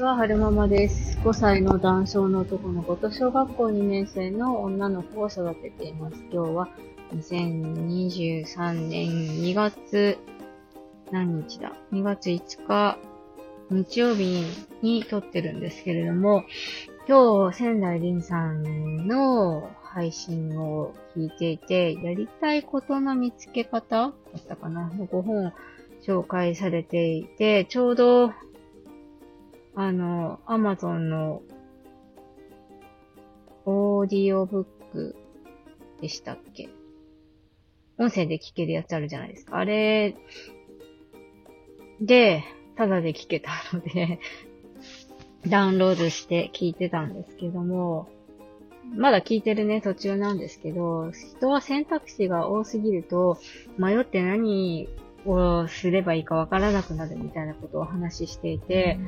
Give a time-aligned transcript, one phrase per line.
[0.00, 1.18] ちは、はるままです。
[1.18, 6.24] 5歳の男性の男の子と小学校2年生の女の子を育てています。
[6.32, 6.68] 今日は
[7.12, 10.16] 2023年2月
[11.10, 12.96] 何日だ ?2 月5日
[13.68, 14.42] 日曜日
[14.80, 16.44] に撮ってるんですけれども、
[17.06, 24.12] 今日仙台凛さんの配信を聞いていて、やりたいことの見つけ方だっ
[24.48, 24.88] たかな？
[24.88, 25.52] の5本
[26.02, 28.32] 紹介されていて、ちょうど
[29.74, 31.42] あの、アマゾンの
[33.64, 35.16] オーディオブック
[36.00, 36.68] でしたっけ？
[37.98, 39.58] 音声で聞けるやつあるじゃないですか。
[39.58, 40.16] あれ
[42.00, 42.42] で、
[42.76, 44.18] ただで聞けたので
[45.46, 48.08] ダウンロードして聞いてたんですけども、
[48.96, 53.38] まだ聞いてるね、途中なんですけど、人は選択肢が多すぎると、
[53.78, 54.88] 迷って何
[55.26, 58.98] をすればいいかわからなくなるみたいなことをお話ししていて、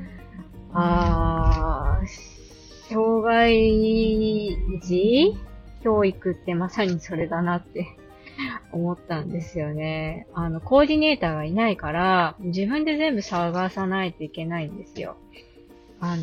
[0.75, 5.35] あー、障害児？
[5.83, 7.87] 教育ってまさにそれだなって
[8.73, 10.27] 思ったんですよね。
[10.33, 15.17] あの、コーディネーターがいないから、自分で全部探さないといけないんですよ。
[16.01, 16.23] あの、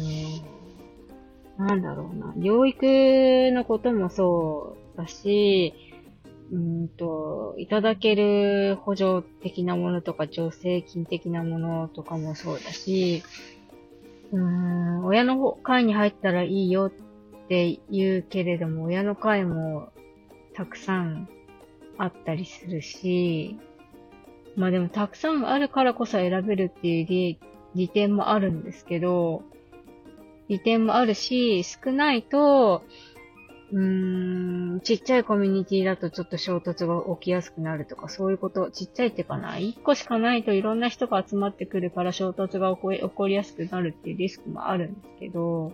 [1.58, 2.34] なんだろうな。
[2.38, 5.74] 療育のこともそうだし、
[6.52, 13.24] うんと、いただける補助的なものとか、助成金的なものとかもそうだし、
[14.32, 19.90] うーん、親の会に入ったらいいよって言うけれども、親の会も
[20.54, 21.28] たくさん
[21.98, 23.58] あったりするし、
[24.56, 27.40] まあでもたくさんあるからこそ選べるっていう利
[27.76, 29.44] 利点もあるんですけど、
[30.48, 32.84] 利点もあるし、少ないと、
[33.72, 45.72] うーん、ちっちゃいコミュニティだとちょっと衝突が起きやすくなるとか、そういうこと、ちっちゃいってかな、1個しかないといろんな人が集まってくるから衝突が起こ起こりやすくなるっていうリスクもあるんですけど、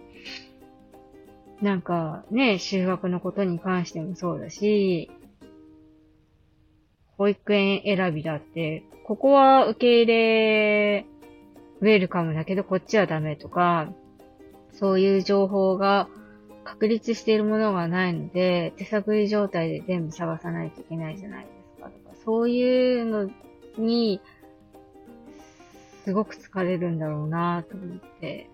[1.62, 5.10] なんかね、修学のことに関してもそうだし、
[7.18, 11.06] 保育園選びだって、ここは受け入れ、
[11.82, 13.90] ウェルカムだけどこっちはダメとか、
[14.74, 16.10] そういう情報が
[16.66, 21.90] 確立しているものがないので、手探り状態で全部探さないといけないじゃないですか。
[21.90, 23.30] とかそういうの
[23.78, 24.20] に、
[26.04, 28.50] すごく疲れるんだろうなと思って。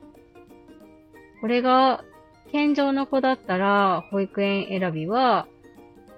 [1.39, 2.03] これが、
[2.51, 5.47] 健常の子だったら、保育園選びは、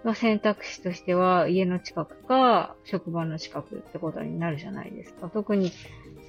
[0.03, 5.29] の選択肢としては、家の近くか、職場の近くってことになるじゃないですか。
[5.29, 5.71] 特に、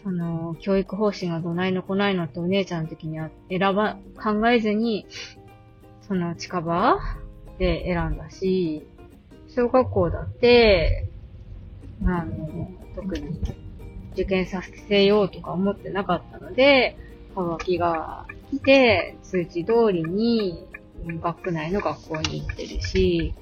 [0.02, 5.06] その、教育方針がどないの来ないのってお姉ちゃんの時には選ば、考えずに、
[6.06, 6.98] その近場
[7.58, 8.86] で選んだし、
[9.48, 11.08] 小学校だって、
[12.04, 13.40] あの、特に
[14.12, 16.96] 受験させようとか思ってなかったので、
[17.34, 20.66] はがきが来て、通知通りに
[21.20, 23.34] 学区内の学校に行ってるし、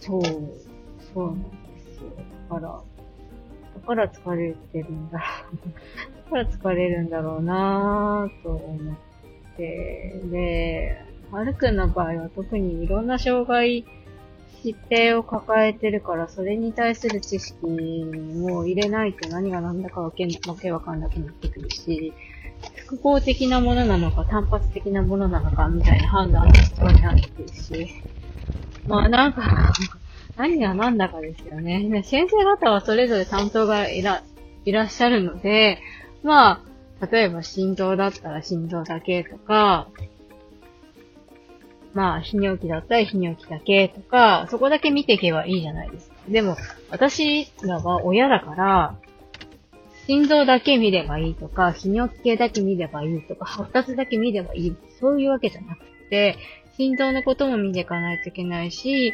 [0.00, 0.22] そう、
[1.12, 1.48] そうなんで
[1.94, 2.10] すよ。
[2.48, 2.82] だから、
[3.74, 5.20] だから疲れてるんだ。
[6.26, 9.07] だから疲れるんだろうなぁと思って。
[9.58, 13.84] て、で、はるくんの場合は特にいろんな障害、
[14.64, 22.12] 疾病を抱えてるから、それに対する知識も入れないと何が何だかわけわけわかんなくなってくるし、
[22.76, 28.02] 複合的なものなのか単発的なものなのかみたいな判断が必要になってくるし、
[28.86, 29.72] まあなんか
[30.36, 32.02] 何が何だかですよね。
[32.04, 34.22] 先生方はそれぞれ担当がいら、
[34.64, 35.78] いらっしゃるので、
[36.22, 36.67] まあ、
[37.00, 39.88] 例えば心臓だったら心臓だけとか、
[41.94, 46.16] まあ、泌尿器だったら泌尿器だけとか、そこだけ見ていけばいいじゃないですか。
[46.28, 46.56] でも、
[46.90, 48.94] 私らは親だから、
[50.06, 54.76] 心臓だけ見ればいいとか、泌尿器系だけ見ればいいとか、発達だけ見ればいい。
[55.00, 56.36] そういうわけじゃなくて、
[56.76, 59.12] 心臓のことも見ていかないといけないし、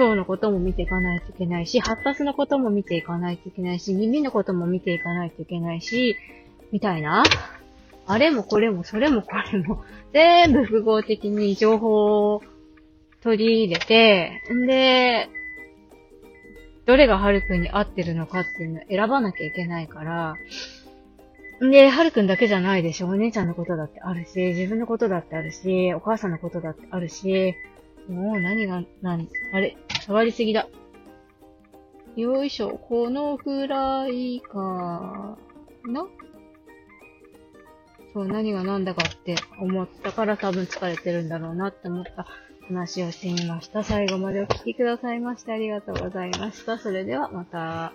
[0.00, 6.16] 腸のことも見ていかないといけないし、発達のことも見ていかないといけないし、耳のことも見ていかないといけないし、
[6.72, 7.22] みたいな。
[8.06, 12.42] あれもこれもそれもこれも、全部複合的に情報を
[13.22, 15.28] 取り入れて、んで、
[16.84, 20.34] どれがはるくんに合ってるのかっていうのを選ばなきゃいけないから、
[21.64, 23.06] んで、はるくんだけじゃないでしょ。
[23.06, 27.54] お姉ちゃんのことだってあるし、自分のことだってあるし、お母さんのことだってあるし、
[28.08, 30.68] もう何が、何、あれ、触りすぎだ。
[32.16, 35.38] よいしょ、このくらいか
[35.86, 36.06] な
[38.12, 42.26] そう、何が何だかって思ったから多分疲れてるんだろうなって思った
[42.68, 43.82] 話をしてみました。
[43.82, 46.78] 最後までお聴きくださいましてありがとうございました。
[46.78, 47.94] それではまた。